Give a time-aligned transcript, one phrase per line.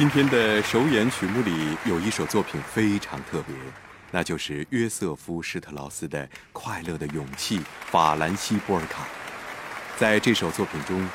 [0.00, 3.54] 今天的首演曲目里有一首作品非常特别，
[4.10, 7.58] 那就是约瑟夫·施特劳斯的《快乐的勇气》——
[7.92, 9.06] 法兰西波尔卡。
[9.98, 11.06] 在这首作品中，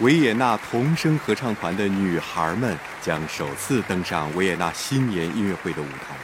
[0.00, 6.14] 维也纳童声合唱团的女孩们将首次登上维也纳新年音乐会的舞台。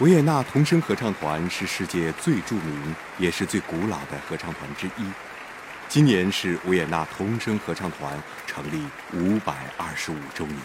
[0.00, 5.06] 维也纳童声合唱团是世界最著名也是最古老的合唱团之一。
[5.90, 8.16] 今年是维也纳童声合唱团
[8.46, 8.80] 成立
[9.12, 10.56] 五百二十五周年。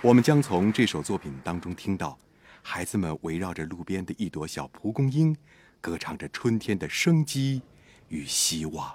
[0.00, 2.16] 我们将从这首作品当中听到
[2.62, 5.36] 孩子们围绕着路边的一朵小蒲公英
[5.80, 7.60] 歌唱着春天的生机
[8.06, 8.94] 与希望。